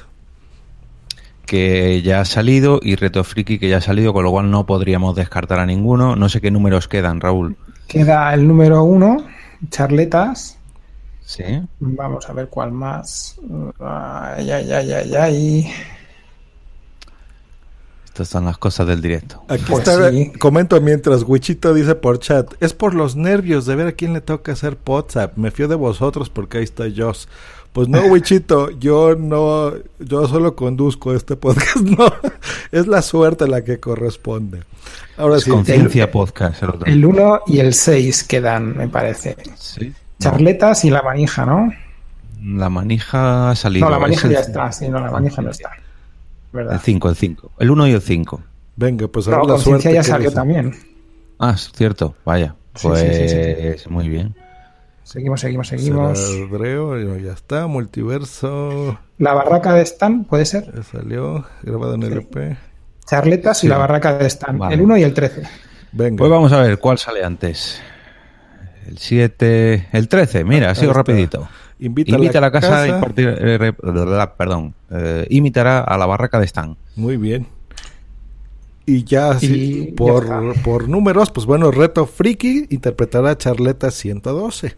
[1.47, 4.65] que ya ha salido y Reto Friki que ya ha salido, con lo cual no
[4.65, 6.17] podríamos descartar a ninguno.
[6.17, 7.57] No sé qué números quedan, Raúl.
[7.89, 9.19] Queda el número uno,
[9.71, 10.57] charletas.
[11.25, 11.43] Sí.
[11.81, 13.37] Vamos a ver cuál más.
[13.81, 15.73] Ay, ay, ay, ay, ay.
[18.15, 19.43] Estas son las cosas del directo.
[19.49, 20.31] Aquí Pues está, sí.
[20.39, 24.21] comento mientras Wichito dice por chat, es por los nervios de ver a quién le
[24.21, 25.37] toca hacer WhatsApp.
[25.37, 27.27] Me fío de vosotros porque ahí está Joss.
[27.73, 32.07] Pues no, Wichito, yo no, yo solo conduzco este podcast, no.
[32.71, 34.63] Es la suerte la que corresponde.
[35.17, 36.63] Ahora Es sí, Conciencia Podcast.
[36.63, 36.87] El otro.
[36.87, 39.37] El 1 y el 6 quedan, me parece.
[39.57, 39.93] Sí.
[40.21, 41.73] Charletas y la manija, ¿no?
[42.45, 43.87] La manija ha salido.
[43.87, 44.71] No, la manija Es el- ya está.
[44.71, 45.71] Sí, no, la manija no está.
[46.61, 46.81] El ¿Verdad?
[46.85, 47.53] 5, el 5.
[47.59, 48.43] El 1 y el 5.
[48.77, 49.95] venga, pues a ver No, la conciencia suerte.
[49.97, 50.35] ya salió dice.
[50.37, 50.75] también.
[51.39, 52.15] Ah, es cierto.
[52.25, 52.55] Vaya.
[52.77, 54.35] Sí, Pues sí, sí, sí, muy bien.
[55.03, 56.19] Seguimos, seguimos, seguimos.
[56.51, 60.73] Dreo, ya está, multiverso, La barraca de Stan, ¿puede ser?
[60.75, 62.09] ya salió, grabado en Sí.
[62.13, 62.57] LP.
[63.07, 64.57] Charletas y la barraca de Stan.
[64.59, 64.75] Vale.
[64.77, 65.43] El 1 y el 13.
[65.93, 66.17] Venga.
[66.19, 67.81] Pues vamos a ver cuál sale antes.
[68.87, 70.99] El 7, el 13, mira, Ahí sigo está.
[71.01, 71.49] rapidito.
[71.79, 72.83] Invita, Invita a la casa, casa.
[72.83, 73.73] a impartir, eh,
[74.39, 76.77] perdón, eh, imitará a la barraca de Stan.
[76.97, 77.47] Muy bien.
[78.87, 84.77] Y ya sí, Y por, ya por números, pues bueno, Reto Friki interpretará Charleta 112.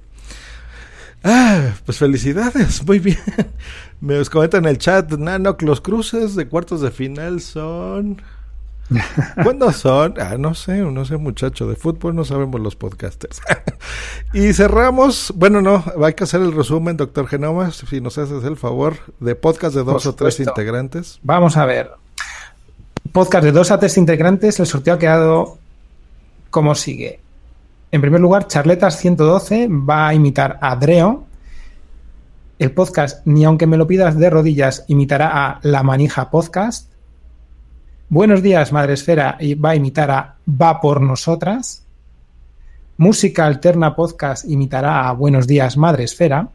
[1.24, 3.18] Ah, pues felicidades, muy bien.
[4.00, 8.22] Me os comentan en el chat, Nano, los cruces de cuartos de final son...
[9.42, 10.14] ¿Cuándo son?
[10.20, 13.40] Ah, no sé, no sé muchacho, de fútbol no sabemos los podcasters.
[14.32, 18.56] y cerramos, bueno, no, hay que hacer el resumen, doctor Genomas, si nos haces el
[18.56, 21.18] favor, de podcast de dos Por o tres integrantes.
[21.22, 21.90] Vamos a ver.
[23.12, 24.60] Podcast de dos a tres integrantes.
[24.60, 25.58] El sorteo ha quedado
[26.50, 27.20] como sigue.
[27.92, 31.24] En primer lugar, Charletas 112 va a imitar a Dreo.
[32.58, 36.90] El podcast, ni aunque me lo pidas de rodillas, imitará a La Manija Podcast.
[38.08, 41.82] Buenos días, Madre Esfera, y va a imitar a Va por Nosotras.
[42.98, 46.50] Música Alterna Podcast imitará a Buenos días, Madre Esfera.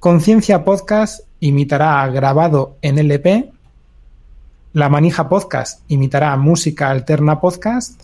[0.00, 3.50] Conciencia Podcast imitará a Grabado en LP.
[4.74, 8.02] La Manija Podcast imitará a Música Alterna Podcast.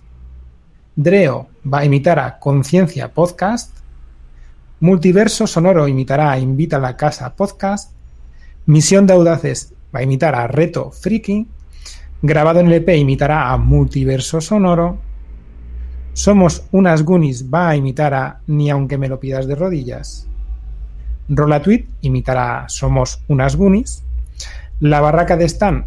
[0.96, 3.76] Dreo va a imitar a Conciencia Podcast.
[4.80, 7.92] Multiverso Sonoro imitará a Invita a la Casa Podcast.
[8.64, 11.48] Misión de Audaces va a imitar a Reto Friki.
[12.22, 14.98] Grabado en LP imitará a Multiverso Sonoro.
[16.12, 20.26] Somos unas Goonies va a imitar a Ni aunque me lo pidas de rodillas.
[21.28, 24.02] Rolatweet imitará a Somos unas Goonies.
[24.80, 25.86] La barraca de Stan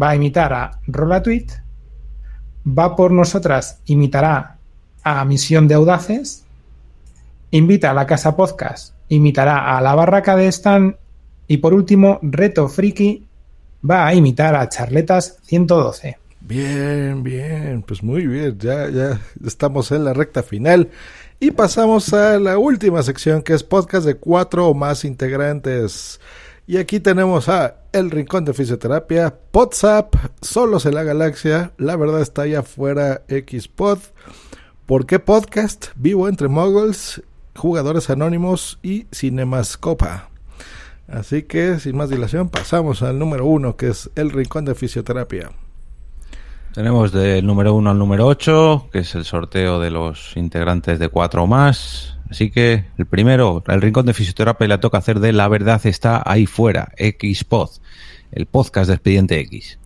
[0.00, 1.52] va a imitar a Rolatweet.
[2.66, 4.58] Va por nosotras imitará
[5.02, 6.44] a Misión de Audaces.
[7.50, 10.96] Invita a la Casa Podcast imitará a la barraca de Stan.
[11.46, 13.26] Y por último, Reto Friki
[13.88, 16.18] va a imitar a Charletas 112.
[16.40, 20.90] Bien, bien, pues muy bien, ya, ya estamos en la recta final
[21.38, 26.20] y pasamos a la última sección que es podcast de cuatro o más integrantes.
[26.66, 32.20] Y aquí tenemos a El Rincón de Fisioterapia, WhatsApp, Solos en la Galaxia, La Verdad
[32.20, 33.98] está allá afuera, Xpod,
[34.86, 35.88] ¿Por qué Podcast?
[35.94, 37.22] Vivo entre Muggles,
[37.54, 40.29] Jugadores Anónimos y Cinemascopa.
[41.10, 45.50] Así que, sin más dilación, pasamos al número uno, que es El Rincón de Fisioterapia.
[46.72, 51.08] Tenemos del número 1 al número 8, que es el sorteo de los integrantes de
[51.08, 52.16] 4 o más.
[52.30, 56.22] Así que el primero, el rincón de fisioterapia, le toca hacer de La verdad está
[56.24, 57.70] ahí fuera, Xpod,
[58.30, 59.80] el podcast de Expediente X.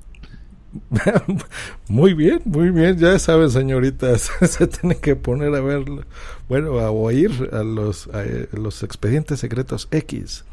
[1.89, 2.99] Muy bien, muy bien.
[2.99, 5.85] Ya saben, señoritas, se tienen que poner a ver,
[6.49, 10.45] bueno, a oír a los, a, eh, los expedientes secretos X.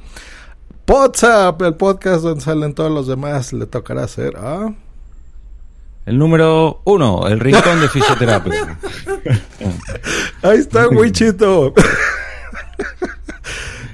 [0.91, 4.73] WhatsApp, el podcast donde salen todos los demás, le tocará hacer a...
[6.05, 8.77] El número 1, el rincón de fisioterapia.
[10.41, 11.73] Ahí está, Wichito.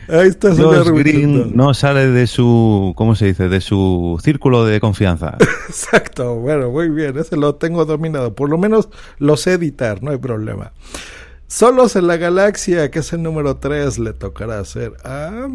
[0.08, 1.56] Ahí está, señor Josh Green Wichito.
[1.56, 3.48] no sale de su, ¿cómo se dice?
[3.48, 5.38] De su círculo de confianza.
[5.70, 8.34] Exacto, bueno, muy bien, ese lo tengo dominado.
[8.34, 10.72] Por lo menos lo sé editar, no hay problema.
[11.46, 15.48] Solos en la galaxia, que es el número 3, le tocará hacer a...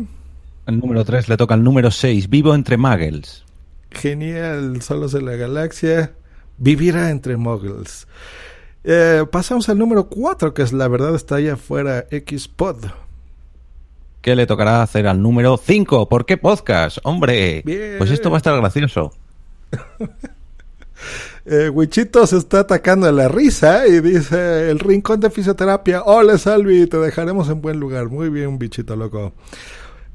[0.67, 3.45] El número 3 le toca al número 6, vivo entre muggles.
[3.91, 6.13] Genial, Solos en la Galaxia.
[6.59, 8.07] Vivirá entre muggles.
[8.85, 12.87] Eh, pasamos al número 4, que es La Verdad está allá afuera, Xpod.
[14.21, 16.09] ¿Qué le tocará hacer al número 5?
[16.09, 16.99] ¿Por qué podcast?
[17.03, 17.97] Hombre, Bien.
[17.99, 19.13] pues esto va a estar gracioso.
[21.45, 26.03] Eh, Wichito se está atacando a la risa y dice: El rincón de fisioterapia.
[26.05, 28.09] Hola, Salvi, te dejaremos en buen lugar.
[28.09, 29.33] Muy bien, bichito loco.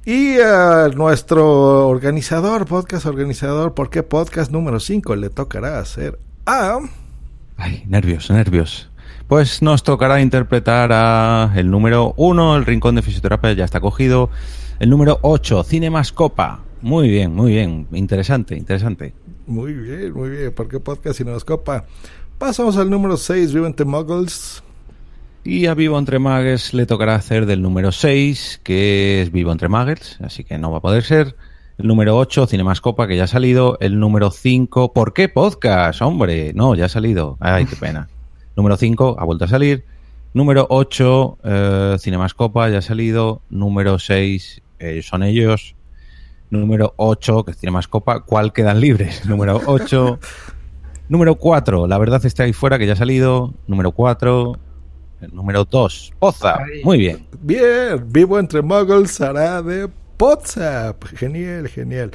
[0.08, 6.80] Y a nuestro organizador, podcast organizador, ¿por qué podcast número 5 le tocará hacer a.
[7.58, 8.90] Ay, nervios, nervios.
[9.28, 14.30] Pues nos tocará interpretar a el número 1, el Rincón de Fisioterapia ya está cogido.
[14.80, 16.62] El número 8, Cinemascopa.
[16.82, 17.88] Muy bien, muy bien.
[17.92, 19.14] Interesante, interesante.
[19.46, 20.54] Muy bien, muy bien.
[20.54, 21.84] ¿Por qué podcast y nos copa?
[22.38, 24.64] Pasamos al número 6, Vivo entre Muggles.
[25.50, 29.70] Y a Vivo entre Muggles le tocará hacer del número 6, que es Vivo entre
[29.70, 31.38] Muggles, así que no va a poder ser.
[31.78, 33.78] El número 8, Cinemascopa, que ya ha salido.
[33.80, 36.02] El número 5, ¿por qué podcast?
[36.02, 37.38] Hombre, no, ya ha salido.
[37.40, 38.10] Ay, qué pena.
[38.58, 39.86] número 5, ha vuelto a salir.
[40.34, 43.42] Número 8, eh, Cinemascopa, ya ha salido.
[43.50, 45.76] Número 6, eh, son ellos.
[46.50, 49.26] Número 8, que es Cinemascopa, ¿cuál quedan libres?
[49.30, 50.20] Número 8.
[51.08, 53.54] número 4, La verdad está ahí fuera, que ya ha salido.
[53.66, 54.67] Número 4.
[55.22, 56.60] El número 2, Poza.
[56.84, 57.26] Muy bien.
[57.42, 61.04] Bien, Vivo entre Muggles hará de WhatsApp.
[61.16, 62.12] Genial, genial.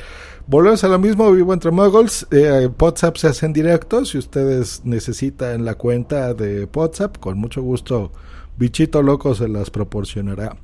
[0.47, 2.27] Volvemos a lo mismo, Vivo entre Muggles.
[2.31, 4.05] Eh, WhatsApp se hace en directo.
[4.05, 8.13] Si ustedes necesitan la cuenta de WhatsApp, con mucho gusto,
[8.57, 10.57] Bichito Loco se las proporcionará.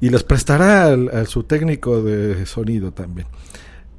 [0.00, 3.26] Y les prestará al, al su técnico de sonido también.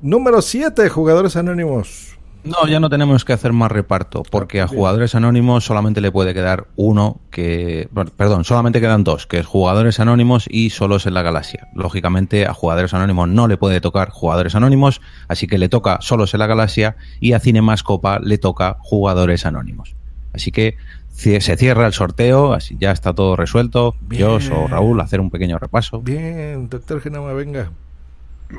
[0.02, 2.19] Número 7, Jugadores Anónimos.
[2.44, 6.34] No, ya no tenemos que hacer más reparto, porque a jugadores anónimos solamente le puede
[6.34, 7.90] quedar uno que.
[8.16, 11.68] perdón, solamente quedan dos, que es jugadores anónimos y solos en la galaxia.
[11.76, 16.34] Lógicamente, a jugadores anónimos no le puede tocar jugadores anónimos, así que le toca solos
[16.34, 19.96] en la galaxia y a Cinemascopa le toca jugadores anónimos.
[20.34, 20.78] Así que
[21.10, 23.96] se cierra el sorteo, así ya está todo resuelto.
[24.08, 26.00] Dios o Raúl, hacer un pequeño repaso.
[26.02, 27.72] Bien, doctor Genoma, venga.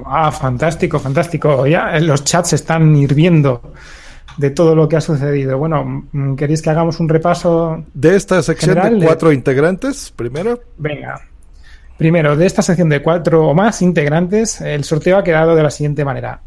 [0.07, 1.66] Ah, fantástico, fantástico.
[1.66, 3.72] Ya eh, los chats están hirviendo
[4.37, 5.59] de todo lo que ha sucedido.
[5.59, 7.85] Bueno, mm, ¿queréis que hagamos un repaso?
[7.92, 10.61] De esta sección General de- cuatro integrantes, primero.
[10.79, 11.20] Venga.
[11.98, 15.70] Primero, de esta sección de cuatro o más integrantes, el sorteo ha quedado de la
[15.70, 16.40] siguiente manera.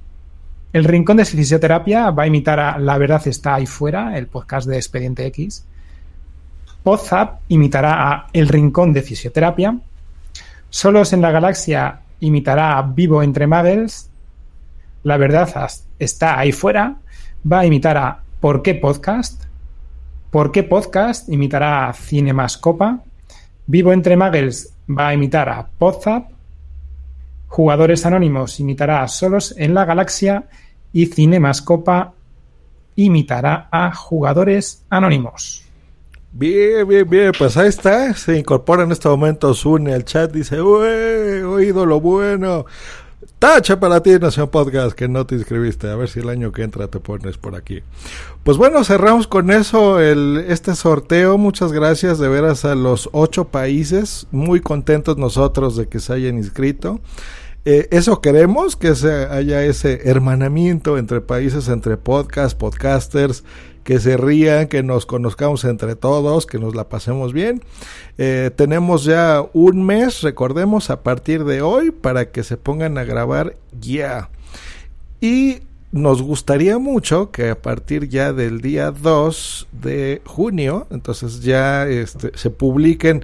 [0.71, 4.67] El Rincón de Fisioterapia va a imitar a La Verdad está ahí fuera, el podcast
[4.67, 5.63] de Expediente X.
[6.82, 9.77] Podzap imitará a El Rincón de Fisioterapia.
[10.71, 14.10] Solos en la Galaxia imitará a Vivo entre Muggles.
[15.04, 15.50] La Verdad
[16.00, 16.98] está ahí fuera.
[17.50, 19.44] Va a imitar a ¿Por qué Podcast?
[20.32, 21.30] ¿Por qué Podcast?
[21.30, 23.04] imitará a Cinemascopa.
[23.68, 26.32] Vivo entre Muggles va a imitar a Podzap.
[27.48, 30.46] Jugadores Anónimos imitará a Solos en la Galaxia.
[30.92, 32.14] Y Cinemascopa
[32.96, 35.62] imitará a Jugadores Anónimos.
[36.36, 37.32] Bien, bien, bien.
[37.38, 38.12] Pues ahí está.
[38.15, 40.32] Se incorpora en este momento Sune al chat.
[40.32, 42.65] Dice, ¡Uy, oído lo bueno!
[43.38, 45.89] Tacha para ti, Nación Podcast, que no te inscribiste.
[45.89, 47.84] A ver si el año que entra te pones por aquí.
[48.43, 51.38] Pues bueno, cerramos con eso el, este sorteo.
[51.38, 54.26] Muchas gracias de veras a los ocho países.
[54.32, 57.00] Muy contentos nosotros de que se hayan inscrito.
[57.65, 63.45] Eh, eso queremos, que se haya ese hermanamiento entre países, entre podcast, podcasters,
[63.86, 67.62] que se rían, que nos conozcamos entre todos, que nos la pasemos bien.
[68.17, 73.06] Eh, tenemos ya un mes, recordemos, a partir de hoy, para que se pongan a
[73.06, 74.30] grabar ya.
[75.21, 75.60] Y
[75.93, 82.32] nos gustaría mucho que a partir ya del día 2 de junio, entonces ya este,
[82.36, 83.23] se publiquen,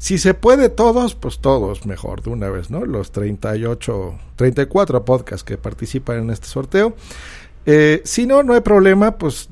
[0.00, 2.86] si se puede todos, pues todos mejor de una vez, ¿no?
[2.86, 6.96] Los 38, 34 podcasts que participan en este sorteo.
[7.66, 9.50] Eh, si no, no hay problema, pues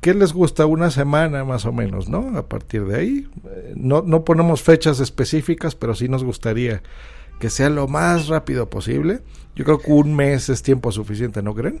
[0.00, 0.66] ¿qué les gusta?
[0.66, 2.38] Una semana más o menos, ¿no?
[2.38, 3.28] A partir de ahí.
[3.44, 6.80] Eh, no, no ponemos fechas específicas, pero sí nos gustaría
[7.40, 9.18] que sea lo más rápido posible.
[9.56, 11.80] Yo creo que un mes es tiempo suficiente, ¿no creen?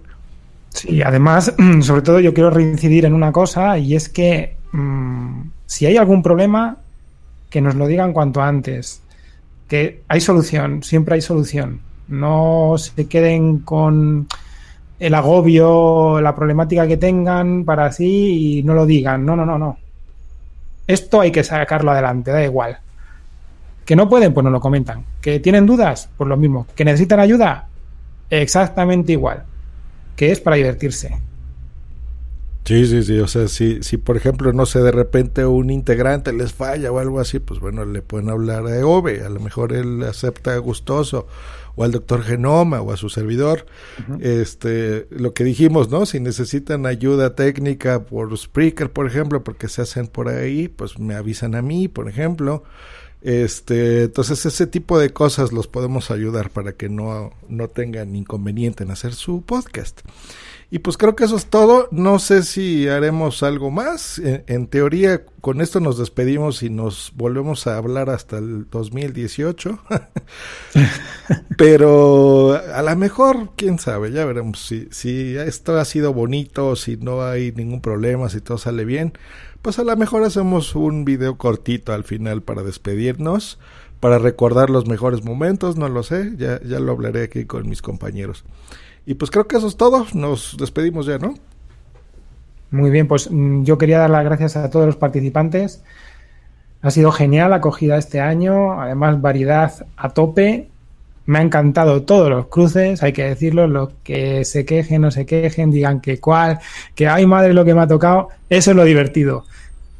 [0.70, 5.86] Sí, además, sobre todo yo quiero reincidir en una cosa y es que mm, si
[5.86, 6.78] hay algún problema,
[7.50, 9.02] que nos lo digan cuanto antes.
[9.68, 11.80] Que hay solución, siempre hay solución.
[12.08, 14.26] No se queden con
[14.98, 19.24] el agobio, la problemática que tengan para sí y no lo digan.
[19.24, 19.78] No, no, no, no.
[20.86, 22.78] Esto hay que sacarlo adelante, da igual.
[23.84, 25.04] Que no pueden, pues no lo comentan.
[25.20, 26.66] Que tienen dudas, pues lo mismo.
[26.74, 27.68] Que necesitan ayuda,
[28.30, 29.44] exactamente igual.
[30.16, 31.27] Que es para divertirse.
[32.68, 33.18] Sí, sí, sí.
[33.18, 36.98] O sea, si, si por ejemplo, no sé, de repente un integrante les falla o
[36.98, 39.24] algo así, pues bueno, le pueden hablar a Ove.
[39.24, 41.26] A lo mejor él acepta gustoso.
[41.76, 43.64] O al doctor Genoma o a su servidor.
[44.20, 46.04] Este, lo que dijimos, ¿no?
[46.04, 51.14] Si necesitan ayuda técnica por Spreaker, por ejemplo, porque se hacen por ahí, pues me
[51.14, 52.64] avisan a mí, por ejemplo.
[53.22, 58.84] Este, entonces ese tipo de cosas los podemos ayudar para que no, no tengan inconveniente
[58.84, 60.02] en hacer su podcast.
[60.70, 61.88] Y pues creo que eso es todo.
[61.90, 64.18] No sé si haremos algo más.
[64.18, 69.78] En, en, teoría, con esto nos despedimos y nos volvemos a hablar hasta el 2018.
[71.56, 76.98] Pero a lo mejor, quién sabe, ya veremos si, si esto ha sido bonito, si
[76.98, 79.14] no hay ningún problema, si todo sale bien.
[79.62, 83.58] Pues a lo mejor hacemos un video cortito al final para despedirnos,
[84.00, 87.82] para recordar los mejores momentos, no lo sé, ya, ya lo hablaré aquí con mis
[87.82, 88.44] compañeros.
[89.08, 90.06] Y pues creo que eso es todo.
[90.12, 91.32] Nos despedimos ya, ¿no?
[92.70, 95.82] Muy bien, pues mm, yo quería dar las gracias a todos los participantes.
[96.82, 100.68] Ha sido genial la acogida este año, además variedad a tope.
[101.24, 105.24] Me ha encantado todos los cruces, hay que decirlo, los que se quejen o se
[105.24, 106.58] quejen, digan que cuál,
[106.94, 109.46] que ay madre lo que me ha tocado, eso es lo divertido.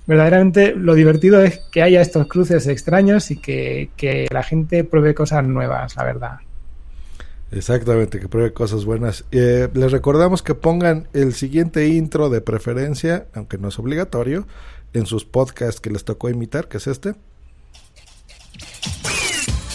[0.07, 5.15] Verdaderamente lo divertido es que haya estos cruces extraños y que, que la gente pruebe
[5.15, 6.39] cosas nuevas, la verdad.
[7.51, 9.25] Exactamente, que pruebe cosas buenas.
[9.33, 14.47] Eh, les recordamos que pongan el siguiente intro de preferencia, aunque no es obligatorio,
[14.93, 17.15] en sus podcasts que les tocó imitar, que es este.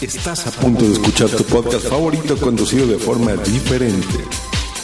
[0.00, 4.18] Estás a punto de escuchar tu podcast favorito conducido de forma diferente.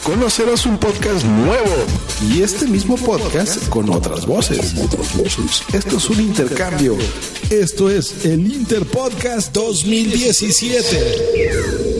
[0.03, 1.75] Conocerás un podcast nuevo
[2.23, 4.75] y este mismo podcast con otras voces.
[5.75, 6.97] Esto es un intercambio.
[7.51, 12.00] Esto es el Interpodcast 2017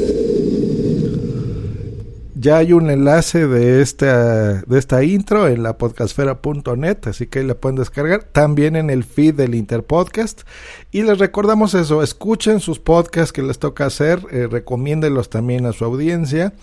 [2.41, 7.47] ya hay un enlace de esta, de esta intro en la podcastfera.net, así que ahí
[7.47, 8.25] la pueden descargar.
[8.25, 10.43] También en el feed del Interpodcast.
[10.91, 15.73] Y les recordamos eso, escuchen sus podcasts que les toca hacer, eh, recomiéndenlos también a
[15.73, 16.55] su audiencia.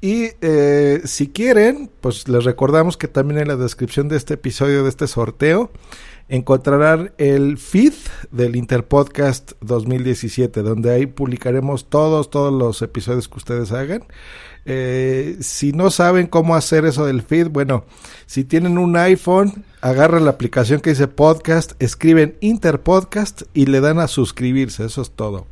[0.00, 4.82] Y eh, si quieren, pues les recordamos que también en la descripción de este episodio,
[4.82, 5.70] de este sorteo,
[6.30, 7.92] encontrarán el feed
[8.30, 14.04] del Interpodcast 2017, donde ahí publicaremos todos, todos los episodios que ustedes hagan.
[14.64, 17.84] Eh, si no saben cómo hacer eso del feed, bueno,
[18.26, 23.98] si tienen un iPhone, agarran la aplicación que dice podcast, escriben Interpodcast y le dan
[23.98, 25.46] a suscribirse, eso es todo.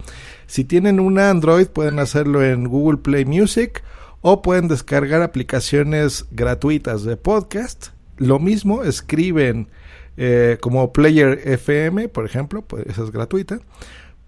[0.47, 3.83] Si tienen un Android, pueden hacerlo en Google Play Music
[4.21, 7.89] o pueden descargar aplicaciones gratuitas de podcast.
[8.17, 9.69] Lo mismo, escriben
[10.17, 13.61] eh, como Player FM, por ejemplo, pues esa es gratuita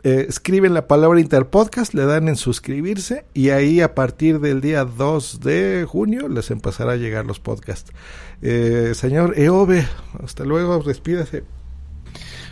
[0.02, 4.86] eh, escriben la palabra Interpodcast, le dan en suscribirse y ahí a partir del día
[4.86, 7.92] 2 de junio les empezará a llegar los podcasts.
[8.40, 9.86] Eh, señor Eove,
[10.22, 11.44] hasta luego, despídase.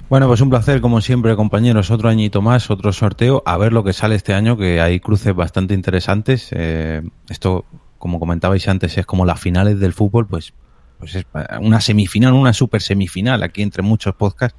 [0.09, 1.91] Bueno, pues un placer, como siempre, compañeros.
[1.91, 3.43] Otro añito más, otro sorteo.
[3.45, 6.49] A ver lo que sale este año, que hay cruces bastante interesantes.
[6.53, 7.67] Eh, esto,
[7.99, 10.55] como comentabais antes, es como las finales del fútbol, pues,
[10.99, 11.27] pues es
[11.61, 14.57] una semifinal, una super semifinal aquí entre muchos podcasts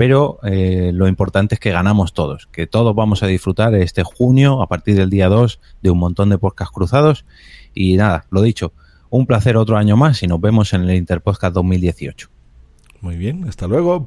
[0.00, 4.62] pero eh, lo importante es que ganamos todos, que todos vamos a disfrutar este junio,
[4.62, 7.26] a partir del día 2, de un montón de podcasts cruzados.
[7.74, 8.72] Y nada, lo dicho,
[9.10, 12.30] un placer otro año más y nos vemos en el Interpodcast 2018.
[13.02, 14.06] Muy bien, hasta luego.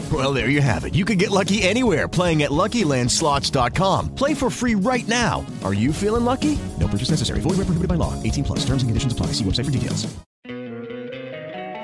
[0.11, 0.95] Well, there you have it.
[0.95, 4.15] You can get lucky anywhere playing at LuckyLandSlots.com.
[4.15, 5.45] Play for free right now.
[5.63, 6.57] Are you feeling lucky?
[6.79, 7.39] No purchase necessary.
[7.41, 8.13] Void where prohibited by law.
[8.23, 8.65] 18 plus.
[8.65, 9.27] Terms and conditions apply.
[9.27, 10.07] See website for details.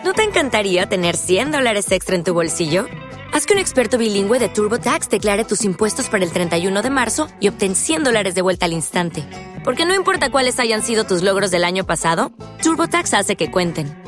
[0.04, 2.86] ¿No te encantaría tener 100 dólares extra en tu bolsillo?
[3.34, 7.28] Haz que un experto bilingüe de TurboTax declare tus impuestos para el 31 de marzo
[7.42, 9.26] y obtén 100 dólares de vuelta al instante.
[9.66, 12.32] Porque no importa cuáles hayan sido tus logros del año pasado,
[12.64, 14.07] TurboTax hace que cuenten.